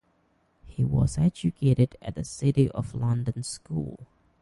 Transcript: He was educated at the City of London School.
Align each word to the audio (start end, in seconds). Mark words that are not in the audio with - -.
He 0.65 0.83
was 0.83 1.19
educated 1.19 1.95
at 2.01 2.15
the 2.15 2.23
City 2.23 2.71
of 2.71 2.95
London 2.95 3.43
School. 3.43 4.07